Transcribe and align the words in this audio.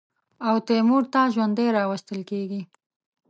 او 0.47 0.55
تیمور 0.67 1.03
ته 1.13 1.21
ژوندی 1.33 1.67
راوستل 1.77 2.19
کېږي. 2.29 2.61